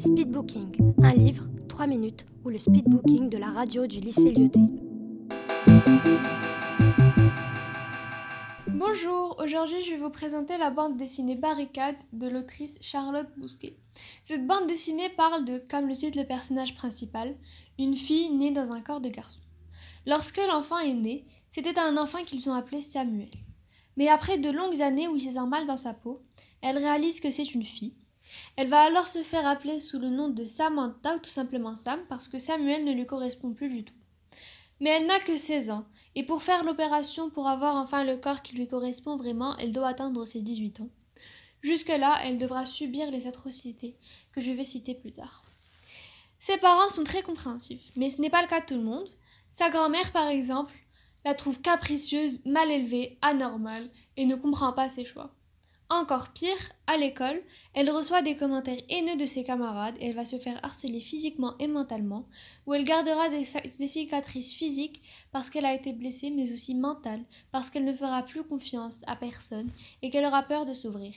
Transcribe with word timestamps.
Speedbooking, 0.00 0.94
un 1.02 1.12
livre, 1.12 1.46
3 1.68 1.86
minutes, 1.86 2.24
ou 2.42 2.48
le 2.48 2.58
speedbooking 2.58 3.28
de 3.28 3.36
la 3.36 3.50
radio 3.50 3.86
du 3.86 4.00
lycée 4.00 4.32
Lyoté. 4.32 4.60
Bonjour, 8.68 9.36
aujourd'hui 9.38 9.82
je 9.82 9.90
vais 9.90 9.98
vous 9.98 10.08
présenter 10.08 10.56
la 10.56 10.70
bande 10.70 10.96
dessinée 10.96 11.36
Barricade 11.36 11.96
de 12.14 12.28
l'autrice 12.28 12.78
Charlotte 12.80 13.28
Bousquet. 13.36 13.76
Cette 14.22 14.46
bande 14.46 14.66
dessinée 14.66 15.10
parle 15.10 15.44
de, 15.44 15.62
comme 15.70 15.86
le 15.86 15.92
cite 15.92 16.16
le 16.16 16.24
personnage 16.24 16.74
principal, 16.76 17.36
une 17.78 17.94
fille 17.94 18.30
née 18.30 18.52
dans 18.52 18.72
un 18.72 18.80
corps 18.80 19.02
de 19.02 19.10
garçon. 19.10 19.42
Lorsque 20.06 20.40
l'enfant 20.48 20.78
est 20.78 20.94
né, 20.94 21.26
c'était 21.50 21.78
un 21.78 21.98
enfant 21.98 22.24
qu'ils 22.24 22.48
ont 22.48 22.54
appelé 22.54 22.80
Samuel. 22.80 23.28
Mais 23.98 24.08
après 24.08 24.38
de 24.38 24.50
longues 24.50 24.80
années 24.80 25.08
où 25.08 25.16
il 25.16 25.22
se 25.22 25.32
sent 25.32 25.46
mal 25.46 25.66
dans 25.66 25.76
sa 25.76 25.92
peau, 25.92 26.22
elle 26.62 26.78
réalise 26.78 27.20
que 27.20 27.30
c'est 27.30 27.54
une 27.54 27.64
fille. 27.64 27.99
Elle 28.56 28.68
va 28.68 28.82
alors 28.82 29.08
se 29.08 29.22
faire 29.22 29.46
appeler 29.46 29.78
sous 29.78 29.98
le 29.98 30.10
nom 30.10 30.28
de 30.28 30.44
Samantha 30.44 31.16
ou 31.16 31.18
tout 31.18 31.30
simplement 31.30 31.76
Sam 31.76 32.00
parce 32.08 32.28
que 32.28 32.38
Samuel 32.38 32.84
ne 32.84 32.92
lui 32.92 33.06
correspond 33.06 33.52
plus 33.52 33.68
du 33.68 33.84
tout. 33.84 33.94
Mais 34.80 34.90
elle 34.90 35.06
n'a 35.06 35.20
que 35.20 35.36
16 35.36 35.70
ans, 35.70 35.84
et 36.14 36.24
pour 36.24 36.42
faire 36.42 36.64
l'opération 36.64 37.30
pour 37.30 37.48
avoir 37.48 37.76
enfin 37.76 38.02
le 38.02 38.16
corps 38.16 38.42
qui 38.42 38.56
lui 38.56 38.66
correspond 38.66 39.16
vraiment, 39.16 39.56
elle 39.58 39.72
doit 39.72 39.88
atteindre 39.88 40.24
ses 40.24 40.40
18 40.40 40.80
ans. 40.80 40.88
Jusque-là, 41.62 42.18
elle 42.24 42.38
devra 42.38 42.64
subir 42.64 43.10
les 43.10 43.26
atrocités 43.26 43.96
que 44.32 44.40
je 44.40 44.50
vais 44.52 44.64
citer 44.64 44.94
plus 44.94 45.12
tard. 45.12 45.44
Ses 46.38 46.56
parents 46.56 46.88
sont 46.88 47.04
très 47.04 47.22
compréhensifs, 47.22 47.92
mais 47.96 48.08
ce 48.08 48.22
n'est 48.22 48.30
pas 48.30 48.40
le 48.40 48.48
cas 48.48 48.60
de 48.60 48.66
tout 48.66 48.74
le 48.74 48.82
monde. 48.82 49.08
Sa 49.50 49.68
grand-mère, 49.68 50.10
par 50.12 50.28
exemple, 50.28 50.74
la 51.24 51.34
trouve 51.34 51.60
capricieuse, 51.60 52.44
mal 52.46 52.70
élevée, 52.70 53.18
anormale, 53.20 53.90
et 54.16 54.24
ne 54.24 54.36
comprend 54.36 54.72
pas 54.72 54.88
ses 54.88 55.04
choix. 55.04 55.34
Encore 55.92 56.28
pire, 56.28 56.56
à 56.86 56.96
l'école, 56.96 57.42
elle 57.74 57.90
reçoit 57.90 58.22
des 58.22 58.36
commentaires 58.36 58.80
haineux 58.88 59.16
de 59.16 59.26
ses 59.26 59.42
camarades 59.42 59.96
et 59.98 60.06
elle 60.06 60.14
va 60.14 60.24
se 60.24 60.38
faire 60.38 60.64
harceler 60.64 61.00
physiquement 61.00 61.58
et 61.58 61.66
mentalement, 61.66 62.28
où 62.64 62.74
elle 62.74 62.84
gardera 62.84 63.28
des, 63.28 63.44
cicatrices 63.44 64.54
physiques 64.54 65.02
parce 65.32 65.50
qu'elle 65.50 65.66
a 65.66 65.74
été 65.74 65.92
blessée, 65.92 66.30
mais 66.30 66.52
aussi 66.52 66.76
mentales, 66.76 67.24
parce 67.50 67.70
qu'elle 67.70 67.84
ne 67.84 67.92
fera 67.92 68.22
plus 68.22 68.44
confiance 68.44 69.02
à 69.08 69.16
personne 69.16 69.68
et 70.00 70.10
qu'elle 70.10 70.24
aura 70.24 70.44
peur 70.44 70.64
de 70.64 70.74
s'ouvrir. 70.74 71.12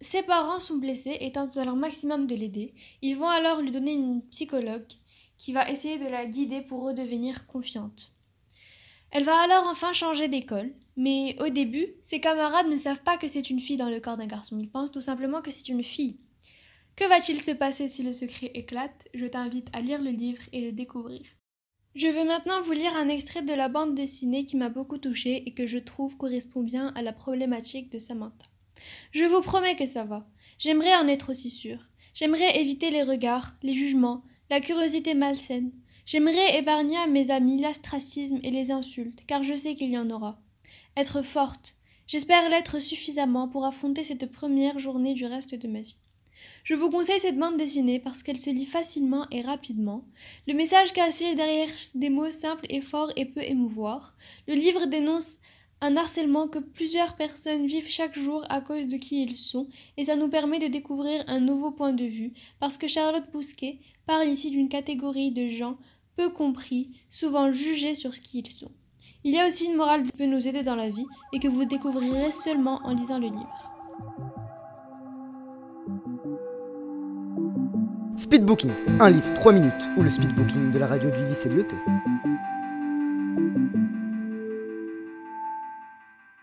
Ses 0.00 0.22
parents 0.22 0.60
sont 0.60 0.76
blessés 0.76 1.16
et 1.18 1.32
tentent 1.32 1.56
à 1.56 1.64
leur 1.64 1.76
maximum 1.76 2.26
de 2.26 2.34
l'aider. 2.34 2.74
Ils 3.00 3.16
vont 3.16 3.28
alors 3.28 3.62
lui 3.62 3.70
donner 3.70 3.94
une 3.94 4.20
psychologue 4.28 4.84
qui 5.38 5.54
va 5.54 5.70
essayer 5.70 5.96
de 5.96 6.08
la 6.08 6.26
guider 6.26 6.60
pour 6.60 6.82
redevenir 6.82 7.46
confiante. 7.46 8.13
Elle 9.14 9.22
va 9.22 9.40
alors 9.40 9.68
enfin 9.68 9.92
changer 9.92 10.26
d'école, 10.26 10.74
mais 10.96 11.36
au 11.40 11.48
début, 11.48 11.86
ses 12.02 12.20
camarades 12.20 12.66
ne 12.66 12.76
savent 12.76 13.04
pas 13.04 13.16
que 13.16 13.28
c'est 13.28 13.48
une 13.48 13.60
fille 13.60 13.76
dans 13.76 13.88
le 13.88 14.00
corps 14.00 14.16
d'un 14.16 14.26
garçon, 14.26 14.58
ils 14.58 14.68
pensent 14.68 14.90
tout 14.90 15.00
simplement 15.00 15.40
que 15.40 15.52
c'est 15.52 15.68
une 15.68 15.84
fille. 15.84 16.18
Que 16.96 17.08
va-t-il 17.08 17.40
se 17.40 17.52
passer 17.52 17.86
si 17.86 18.02
le 18.02 18.12
secret 18.12 18.50
éclate? 18.54 19.04
Je 19.14 19.26
t'invite 19.26 19.68
à 19.72 19.82
lire 19.82 20.02
le 20.02 20.10
livre 20.10 20.42
et 20.52 20.62
le 20.62 20.72
découvrir. 20.72 21.22
Je 21.94 22.08
vais 22.08 22.24
maintenant 22.24 22.60
vous 22.60 22.72
lire 22.72 22.96
un 22.96 23.08
extrait 23.08 23.42
de 23.42 23.54
la 23.54 23.68
bande 23.68 23.94
dessinée 23.94 24.46
qui 24.46 24.56
m'a 24.56 24.68
beaucoup 24.68 24.98
touchée 24.98 25.44
et 25.46 25.54
que 25.54 25.68
je 25.68 25.78
trouve 25.78 26.16
correspond 26.16 26.64
bien 26.64 26.92
à 26.96 27.02
la 27.02 27.12
problématique 27.12 27.92
de 27.92 28.00
Samantha. 28.00 28.46
Je 29.12 29.24
vous 29.26 29.42
promets 29.42 29.76
que 29.76 29.86
ça 29.86 30.02
va. 30.02 30.26
J'aimerais 30.58 30.96
en 30.96 31.06
être 31.06 31.30
aussi 31.30 31.50
sûre. 31.50 31.88
J'aimerais 32.14 32.60
éviter 32.60 32.90
les 32.90 33.04
regards, 33.04 33.54
les 33.62 33.74
jugements, 33.74 34.24
la 34.50 34.60
curiosité 34.60 35.14
malsaine. 35.14 35.70
J'aimerais 36.06 36.58
épargner 36.58 36.98
à 36.98 37.06
mes 37.06 37.30
amis 37.30 37.60
l'astracisme 37.60 38.38
et 38.42 38.50
les 38.50 38.70
insultes, 38.70 39.24
car 39.26 39.42
je 39.42 39.54
sais 39.54 39.74
qu'il 39.74 39.90
y 39.90 39.98
en 39.98 40.10
aura. 40.10 40.38
Être 40.96 41.22
forte. 41.22 41.76
J'espère 42.06 42.50
l'être 42.50 42.78
suffisamment 42.78 43.48
pour 43.48 43.64
affronter 43.64 44.04
cette 44.04 44.30
première 44.30 44.78
journée 44.78 45.14
du 45.14 45.24
reste 45.24 45.54
de 45.54 45.66
ma 45.66 45.80
vie. 45.80 45.96
Je 46.62 46.74
vous 46.74 46.90
conseille 46.90 47.20
cette 47.20 47.38
bande 47.38 47.56
dessinée 47.56 47.98
parce 47.98 48.22
qu'elle 48.22 48.36
se 48.36 48.50
lit 48.50 48.66
facilement 48.66 49.26
et 49.30 49.40
rapidement. 49.40 50.04
Le 50.46 50.52
message 50.52 50.92
caché 50.92 51.34
derrière 51.34 51.68
des 51.94 52.10
mots 52.10 52.30
simples 52.30 52.66
et 52.68 52.82
forts 52.82 53.12
et 53.16 53.24
peu 53.24 53.42
émouvoir. 53.42 54.14
Le 54.46 54.54
livre 54.54 54.86
dénonce 54.86 55.38
un 55.84 55.96
harcèlement 55.98 56.48
que 56.48 56.58
plusieurs 56.58 57.14
personnes 57.14 57.66
vivent 57.66 57.90
chaque 57.90 58.18
jour 58.18 58.42
à 58.48 58.62
cause 58.62 58.88
de 58.88 58.96
qui 58.96 59.22
ils 59.22 59.36
sont, 59.36 59.66
et 59.98 60.04
ça 60.04 60.16
nous 60.16 60.28
permet 60.28 60.58
de 60.58 60.68
découvrir 60.68 61.22
un 61.26 61.40
nouveau 61.40 61.72
point 61.72 61.92
de 61.92 62.06
vue, 62.06 62.32
parce 62.58 62.78
que 62.78 62.88
Charlotte 62.88 63.30
Bousquet 63.30 63.80
parle 64.06 64.28
ici 64.28 64.50
d'une 64.50 64.70
catégorie 64.70 65.30
de 65.30 65.46
gens 65.46 65.76
peu 66.16 66.30
compris, 66.30 66.90
souvent 67.10 67.52
jugés 67.52 67.94
sur 67.94 68.14
ce 68.14 68.22
qu'ils 68.22 68.50
sont. 68.50 68.70
Il 69.24 69.34
y 69.34 69.38
a 69.38 69.46
aussi 69.46 69.66
une 69.66 69.76
morale 69.76 70.04
qui 70.04 70.12
peut 70.12 70.24
nous 70.24 70.48
aider 70.48 70.62
dans 70.62 70.76
la 70.76 70.88
vie 70.88 71.06
et 71.34 71.38
que 71.38 71.48
vous 71.48 71.66
découvrirez 71.66 72.32
seulement 72.32 72.80
en 72.84 72.94
lisant 72.94 73.18
le 73.18 73.26
livre. 73.26 73.70
Speedbooking, 78.16 78.70
un 79.00 79.10
livre, 79.10 79.34
3 79.34 79.52
minutes, 79.52 79.72
ou 79.98 80.02
le 80.02 80.10
speedbooking 80.10 80.70
de 80.70 80.78
la 80.78 80.86
radio 80.86 81.10
du 81.10 81.26
lycée 81.26 81.50
Lyoté. 81.50 81.76